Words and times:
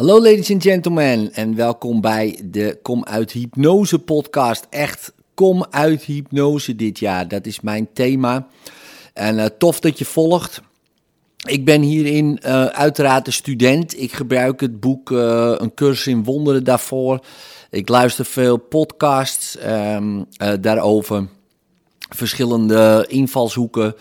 Hallo 0.00 0.22
ladies 0.22 0.50
and 0.50 0.62
gentlemen 0.62 1.32
en 1.32 1.54
welkom 1.54 2.00
bij 2.00 2.40
de 2.44 2.78
Kom 2.82 3.04
uit 3.04 3.32
Hypnose 3.32 3.98
podcast. 3.98 4.66
Echt 4.70 5.12
Kom 5.34 5.64
uit 5.70 6.02
Hypnose 6.02 6.76
dit 6.76 6.98
jaar, 6.98 7.28
dat 7.28 7.46
is 7.46 7.60
mijn 7.60 7.88
thema. 7.92 8.46
En 9.14 9.36
uh, 9.36 9.44
tof 9.44 9.80
dat 9.80 9.98
je 9.98 10.04
volgt. 10.04 10.60
Ik 11.48 11.64
ben 11.64 11.82
hierin 11.82 12.40
uh, 12.44 12.64
uiteraard 12.64 13.26
een 13.26 13.32
student. 13.32 14.00
Ik 14.00 14.12
gebruik 14.12 14.60
het 14.60 14.80
boek 14.80 15.10
uh, 15.10 15.54
Een 15.56 15.74
cursus 15.74 16.06
in 16.06 16.24
wonderen 16.24 16.64
daarvoor. 16.64 17.24
Ik 17.70 17.88
luister 17.88 18.24
veel 18.24 18.56
podcasts 18.56 19.58
um, 19.66 20.26
daarover. 20.60 21.28
Verschillende 21.98 23.04
invalshoeken. 23.08 23.94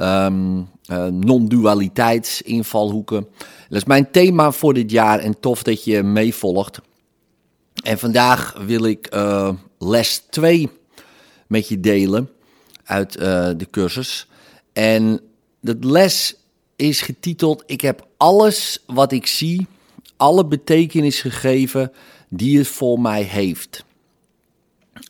Um, 0.00 0.68
non-dualiteitsinvalhoeken. 1.10 3.26
Dat 3.68 3.78
is 3.78 3.84
mijn 3.84 4.10
thema 4.10 4.52
voor 4.52 4.74
dit 4.74 4.90
jaar 4.90 5.18
en 5.18 5.40
tof 5.40 5.62
dat 5.62 5.84
je 5.84 6.02
meevolgt. 6.02 6.80
En 7.82 7.98
vandaag 7.98 8.54
wil 8.66 8.84
ik 8.84 9.14
uh, 9.14 9.50
les 9.78 10.22
2 10.30 10.68
met 11.46 11.68
je 11.68 11.80
delen 11.80 12.30
uit 12.84 13.16
uh, 13.16 13.22
de 13.56 13.66
cursus. 13.70 14.26
En 14.72 15.20
dat 15.60 15.84
les 15.84 16.34
is 16.76 17.00
getiteld: 17.00 17.62
Ik 17.66 17.80
heb 17.80 18.06
alles 18.16 18.82
wat 18.86 19.12
ik 19.12 19.26
zie, 19.26 19.66
alle 20.16 20.46
betekenis 20.46 21.20
gegeven 21.20 21.92
die 22.28 22.58
het 22.58 22.68
voor 22.68 23.00
mij 23.00 23.22
heeft. 23.22 23.84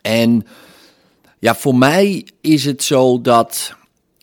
En 0.03 0.47
ja, 1.39 1.55
voor 1.55 1.75
mij 1.75 2.27
is 2.41 2.65
het 2.65 2.83
zo 2.83 3.21
dat 3.21 3.79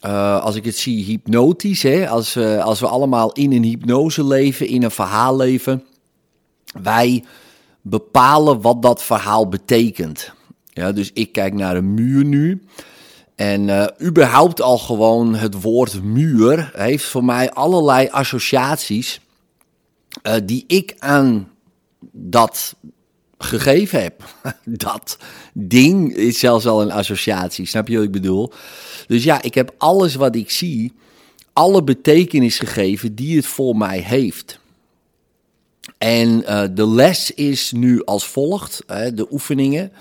uh, 0.06 0.42
als 0.42 0.56
ik 0.56 0.66
het 0.66 0.78
zie, 0.78 1.04
hypnotisch. 1.04 1.84
Hè? 1.84 2.10
Als, 2.10 2.34
we, 2.34 2.62
als 2.62 2.80
we 2.80 2.88
allemaal 2.88 3.32
in 3.32 3.52
een 3.52 3.64
hypnose 3.64 4.24
leven, 4.24 4.68
in 4.68 4.84
een 4.84 4.92
verhaal 4.92 5.36
leven. 5.36 5.84
Wij 6.82 7.24
bepalen 7.82 8.62
wat 8.62 8.82
dat 8.82 9.04
verhaal 9.04 9.50
betekent. 9.50 10.34
Ja, 10.64 10.92
dus 10.92 11.12
ik 11.14 11.32
kijk 11.32 11.54
naar 11.54 11.76
een 11.76 11.94
muur 11.94 12.26
nu. 12.26 12.64
En 13.36 13.68
uh, 13.68 13.86
überhaupt 14.02 14.62
al 14.62 14.78
gewoon 14.78 15.36
het 15.36 15.62
woord 15.62 16.04
muur 16.04 16.72
heeft 16.74 17.06
voor 17.06 17.24
mij 17.24 17.52
allerlei 17.52 18.08
associaties. 18.10 19.22
Uh, 20.24 20.34
die 20.44 20.64
ik 20.68 20.96
aan 21.00 21.52
dat 22.12 22.76
gegeven 23.38 24.02
heb. 24.02 24.24
Dat 24.66 25.18
ding 25.54 26.16
is 26.16 26.40
zelfs 26.40 26.66
al 26.66 26.82
een 26.82 26.92
associatie. 26.92 27.66
Snap 27.66 27.88
je 27.88 27.96
wat 27.96 28.06
ik 28.06 28.12
bedoel? 28.12 28.52
Dus 29.08 29.24
ja, 29.24 29.42
ik 29.42 29.54
heb 29.54 29.74
alles 29.78 30.16
wat 30.16 30.36
ik 30.36 30.52
zie, 30.52 30.94
alle 31.54 31.84
betekenis 31.84 32.60
gegeven 32.60 33.16
die 33.16 33.36
het 33.36 33.46
voor 33.46 33.78
mij 33.78 34.00
heeft. 34.00 34.60
En 35.98 36.42
uh, 36.42 36.64
de 36.72 36.88
les 36.88 37.32
is 37.32 37.72
nu 37.72 38.04
als 38.04 38.28
volgt, 38.28 38.84
hè, 38.88 39.14
de 39.14 39.32
oefeningen. 39.32 39.92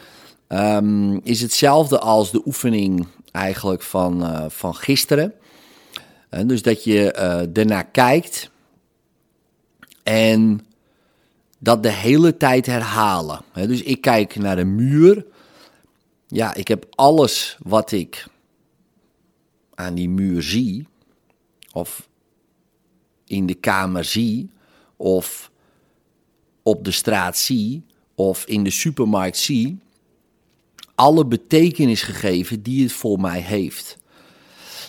Um, 0.48 1.20
is 1.22 1.40
hetzelfde 1.40 1.98
als 1.98 2.30
de 2.30 2.42
oefening 2.46 3.06
eigenlijk 3.32 3.82
van, 3.82 4.22
uh, 4.22 4.44
van 4.48 4.74
gisteren. 4.74 5.32
Dus 6.46 6.62
dat 6.62 6.84
je 6.84 7.12
ernaar 7.52 7.86
kijkt 7.86 8.50
en 10.02 10.66
dat 11.58 11.82
de 11.82 11.92
hele 11.92 12.36
tijd 12.36 12.66
herhalen. 12.66 13.40
Dus 13.52 13.82
ik 13.82 14.00
kijk 14.00 14.36
naar 14.36 14.56
de 14.56 14.64
muur. 14.64 15.26
Ja, 16.26 16.54
ik 16.54 16.68
heb 16.68 16.86
alles 16.90 17.56
wat 17.62 17.92
ik 17.92 18.26
aan 19.74 19.94
die 19.94 20.08
muur 20.08 20.42
zie, 20.42 20.86
of 21.72 22.08
in 23.24 23.46
de 23.46 23.54
kamer 23.54 24.04
zie, 24.04 24.50
of 24.96 25.50
op 26.62 26.84
de 26.84 26.90
straat 26.90 27.36
zie, 27.36 27.82
of 28.14 28.44
in 28.46 28.64
de 28.64 28.70
supermarkt 28.70 29.36
zie, 29.36 29.78
alle 30.94 31.26
betekenis 31.26 32.02
gegeven 32.02 32.62
die 32.62 32.82
het 32.82 32.92
voor 32.92 33.20
mij 33.20 33.40
heeft. 33.40 33.98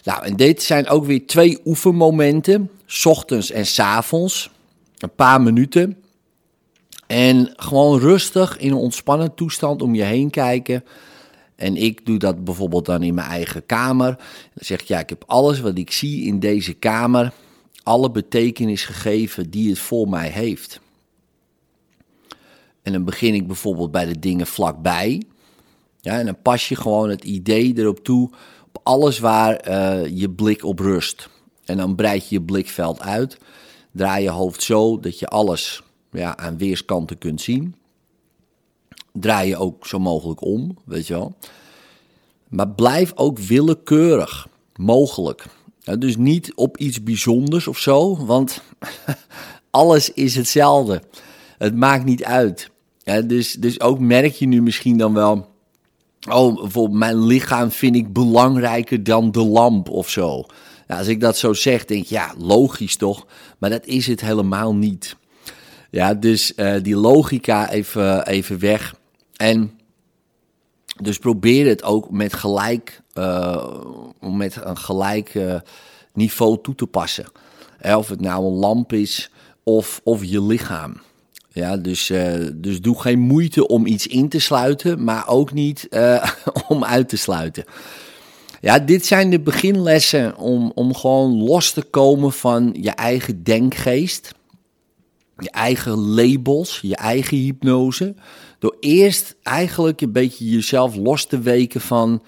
Nou, 0.03 0.23
en 0.23 0.35
dit 0.35 0.63
zijn 0.63 0.87
ook 0.87 1.05
weer 1.05 1.27
twee 1.27 1.59
oefenmomenten, 1.65 2.71
ochtends 3.03 3.51
en 3.51 3.65
s 3.65 3.79
avonds, 3.79 4.49
een 4.97 5.15
paar 5.15 5.41
minuten. 5.41 6.03
En 7.07 7.53
gewoon 7.55 7.99
rustig 7.99 8.57
in 8.57 8.71
een 8.71 8.77
ontspannen 8.77 9.33
toestand 9.33 9.81
om 9.81 9.95
je 9.95 10.03
heen 10.03 10.29
kijken 10.29 10.83
en 11.57 11.75
ik 11.75 12.05
doe 12.05 12.17
dat 12.17 12.43
bijvoorbeeld 12.43 12.85
dan 12.85 13.03
in 13.03 13.13
mijn 13.13 13.29
eigen 13.29 13.65
kamer. 13.65 14.15
Dan 14.53 14.65
zeg 14.65 14.81
ik, 14.81 14.87
ja, 14.87 14.99
ik 14.99 15.09
heb 15.09 15.23
alles 15.27 15.59
wat 15.59 15.77
ik 15.77 15.91
zie 15.91 16.25
in 16.25 16.39
deze 16.39 16.73
kamer, 16.73 17.31
alle 17.83 18.11
betekenis 18.11 18.85
gegeven 18.85 19.49
die 19.49 19.69
het 19.69 19.79
voor 19.79 20.09
mij 20.09 20.29
heeft. 20.29 20.79
En 22.81 22.91
dan 22.93 23.03
begin 23.03 23.33
ik 23.33 23.47
bijvoorbeeld 23.47 23.91
bij 23.91 24.05
de 24.05 24.19
dingen 24.19 24.47
vlakbij. 24.47 25.21
Ja, 25.99 26.19
en 26.19 26.25
dan 26.25 26.41
pas 26.41 26.69
je 26.69 26.75
gewoon 26.75 27.09
het 27.09 27.23
idee 27.23 27.73
erop 27.77 28.03
toe, 28.03 28.31
op 28.67 28.79
alles 28.83 29.19
waar 29.19 29.69
uh, 29.69 30.17
je 30.17 30.29
blik 30.29 30.63
op 30.63 30.79
rust. 30.79 31.29
En 31.65 31.77
dan 31.77 31.95
breid 31.95 32.29
je 32.29 32.35
je 32.35 32.41
blikveld 32.41 32.99
uit, 32.99 33.37
draai 33.91 34.23
je 34.23 34.29
hoofd 34.29 34.63
zo 34.63 34.99
dat 34.99 35.19
je 35.19 35.27
alles 35.27 35.83
ja, 36.17 36.37
aan 36.37 36.57
weerskanten 36.57 37.17
kunt 37.17 37.41
zien 37.41 37.75
draai 39.19 39.49
je 39.49 39.57
ook 39.57 39.87
zo 39.87 39.99
mogelijk 39.99 40.41
om, 40.41 40.77
weet 40.85 41.07
je 41.07 41.13
wel. 41.13 41.35
Maar 42.47 42.69
blijf 42.69 43.11
ook 43.15 43.39
willekeurig 43.39 44.47
mogelijk. 44.75 45.45
dus 45.99 46.17
niet 46.17 46.55
op 46.55 46.77
iets 46.77 47.03
bijzonders 47.03 47.67
of 47.67 47.77
zo, 47.77 48.25
want 48.25 48.61
alles 49.69 50.13
is 50.13 50.35
hetzelfde. 50.35 51.01
Het 51.57 51.75
maakt 51.75 52.05
niet 52.05 52.23
uit. 52.23 52.69
dus, 53.25 53.53
dus 53.53 53.81
ook 53.81 53.99
merk 53.99 54.33
je 54.33 54.47
nu 54.47 54.61
misschien 54.61 54.97
dan 54.97 55.13
wel. 55.13 55.55
Oh, 56.29 56.61
bijvoorbeeld 56.61 56.99
mijn 56.99 57.25
lichaam 57.25 57.71
vind 57.71 57.95
ik 57.95 58.13
belangrijker 58.13 59.03
dan 59.03 59.31
de 59.31 59.43
lamp 59.43 59.89
of 59.89 60.09
zo. 60.09 60.45
als 60.87 61.07
ik 61.07 61.19
dat 61.19 61.37
zo 61.37 61.53
zeg, 61.53 61.85
denk 61.85 62.03
ik, 62.03 62.09
ja, 62.09 62.33
logisch 62.37 62.95
toch? 62.95 63.25
Maar 63.57 63.69
dat 63.69 63.85
is 63.85 64.07
het 64.07 64.21
helemaal 64.21 64.75
niet. 64.75 65.15
Ja, 65.89 66.13
dus 66.13 66.53
uh, 66.55 66.75
die 66.81 66.95
logica 66.95 67.69
even, 67.69 68.27
even 68.27 68.59
weg. 68.59 68.95
En 69.35 69.79
dus 71.01 71.17
probeer 71.17 71.67
het 71.67 71.83
ook 71.83 72.11
met 72.11 72.33
gelijk, 72.33 73.01
uh, 73.13 73.65
met 74.19 74.57
een 74.63 74.77
gelijk 74.77 75.33
uh, 75.33 75.59
niveau 76.13 76.57
toe 76.61 76.75
te 76.75 76.87
passen. 76.87 77.25
of 77.81 78.09
het 78.09 78.21
nou 78.21 78.45
een 78.45 78.57
lamp 78.59 78.93
is 78.93 79.31
of, 79.63 80.01
of 80.03 80.23
je 80.23 80.43
lichaam. 80.43 80.93
Ja, 81.49 81.77
dus, 81.77 82.11
dus 82.53 82.81
doe 82.81 83.01
geen 83.01 83.19
moeite 83.19 83.67
om 83.67 83.85
iets 83.85 84.07
in 84.07 84.29
te 84.29 84.39
sluiten, 84.39 85.03
maar 85.03 85.27
ook 85.27 85.53
niet 85.53 85.87
om 86.67 86.83
uit 86.83 87.09
te 87.09 87.17
sluiten. 87.17 87.63
Ja, 88.61 88.79
dit 88.79 89.05
zijn 89.05 89.29
de 89.29 89.39
beginlessen 89.39 90.37
om, 90.37 90.71
om 90.75 90.95
gewoon 90.95 91.43
los 91.43 91.71
te 91.71 91.81
komen 91.81 92.31
van 92.31 92.75
je 92.79 92.91
eigen 92.91 93.43
denkgeest, 93.43 94.33
je 95.37 95.49
eigen 95.51 95.97
labels, 95.97 96.79
je 96.81 96.95
eigen 96.95 97.37
hypnose. 97.37 98.15
Door 98.59 98.77
eerst 98.79 99.35
eigenlijk 99.43 100.01
een 100.01 100.11
beetje 100.11 100.49
jezelf 100.49 100.95
los 100.95 101.25
te 101.25 101.39
weken 101.39 101.81
van 101.81 102.23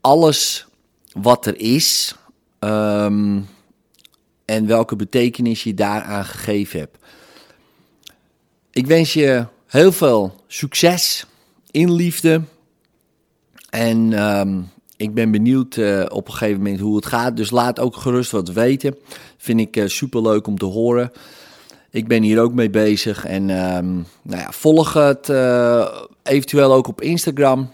alles 0.00 0.66
wat 1.12 1.46
er 1.46 1.60
is. 1.60 2.14
Um, 2.60 3.46
en 4.44 4.66
welke 4.66 4.96
betekenis 4.96 5.62
je 5.62 5.74
daaraan 5.74 6.24
gegeven 6.24 6.78
hebt. 6.78 6.98
Ik 8.70 8.86
wens 8.86 9.12
je 9.12 9.46
heel 9.66 9.92
veel 9.92 10.34
succes 10.46 11.26
in 11.70 11.92
liefde. 11.92 12.42
En 13.70 14.22
um, 14.22 14.70
ik 14.96 15.14
ben 15.14 15.30
benieuwd 15.30 15.76
uh, 15.76 16.04
op 16.08 16.26
een 16.26 16.32
gegeven 16.32 16.62
moment 16.62 16.80
hoe 16.80 16.96
het 16.96 17.06
gaat. 17.06 17.36
Dus 17.36 17.50
laat 17.50 17.80
ook 17.80 17.96
gerust 17.96 18.30
wat 18.30 18.48
weten. 18.48 18.96
Vind 19.36 19.60
ik 19.60 19.76
uh, 19.76 19.86
super 19.86 20.22
leuk 20.22 20.46
om 20.46 20.58
te 20.58 20.64
horen. 20.64 21.12
Ik 21.90 22.08
ben 22.08 22.22
hier 22.22 22.40
ook 22.40 22.52
mee 22.52 22.70
bezig. 22.70 23.26
En 23.26 23.50
um, 23.50 24.06
nou 24.22 24.40
ja, 24.40 24.52
volg 24.52 24.92
het 24.92 25.28
uh, 25.28 25.88
eventueel 26.22 26.72
ook 26.72 26.88
op 26.88 27.00
Instagram. 27.00 27.70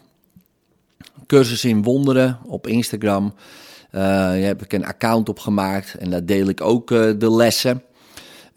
Cursus 1.27 1.65
in 1.65 1.83
Wonderen 1.83 2.39
op 2.47 2.67
Instagram. 2.67 3.25
Uh, 3.25 4.01
daar 4.01 4.37
heb 4.37 4.63
ik 4.63 4.73
een 4.73 4.85
account 4.87 5.29
op 5.29 5.39
gemaakt. 5.39 5.95
En 5.95 6.11
daar 6.11 6.25
deel 6.25 6.49
ik 6.49 6.61
ook 6.61 6.91
uh, 6.91 7.13
de 7.19 7.31
lessen. 7.31 7.83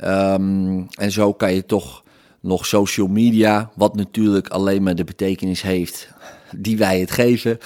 Um, 0.06 0.88
en 0.90 1.12
zo 1.12 1.34
kan 1.34 1.54
je 1.54 1.66
toch 1.66 2.04
nog 2.40 2.66
social 2.66 3.08
media, 3.08 3.72
wat 3.76 3.96
natuurlijk 3.96 4.48
alleen 4.48 4.84
maar 4.84 4.96
de 4.96 5.04
betekenis 5.04 5.62
heeft 5.62 6.10
die 6.56 6.78
wij 6.78 7.00
het 7.00 7.12
geven, 7.12 7.58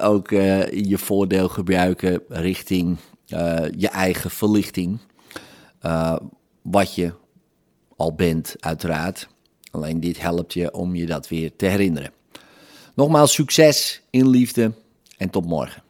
ook 0.00 0.30
je 0.70 0.98
voordeel 0.98 1.48
gebruiken 1.48 2.20
richting 2.28 2.96
je 3.76 3.88
eigen 3.88 4.30
verlichting 4.30 4.98
wat 6.70 6.94
je 6.94 7.12
al 7.96 8.14
bent, 8.14 8.56
uiteraard. 8.60 9.28
Alleen 9.70 10.00
dit 10.00 10.20
helpt 10.20 10.52
je 10.52 10.72
om 10.72 10.94
je 10.94 11.06
dat 11.06 11.28
weer 11.28 11.56
te 11.56 11.66
herinneren. 11.66 12.12
Nogmaals 12.94 13.32
succes 13.32 14.02
in 14.10 14.28
liefde 14.28 14.72
en 15.16 15.30
tot 15.30 15.46
morgen. 15.46 15.82